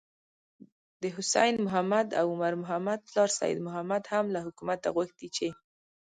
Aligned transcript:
د 1.01 1.03
حسين 1.15 1.55
محمد 1.65 2.07
او 2.19 2.25
عمر 2.33 2.53
محمد 2.63 2.99
پلار 3.09 3.29
سيد 3.39 3.57
محمد 3.67 4.03
هم 4.13 4.25
له 4.35 4.39
حکومته 4.45 4.87
غوښتي 4.95 5.27
چې: 5.37 5.47